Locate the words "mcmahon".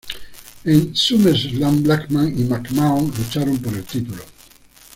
2.43-3.13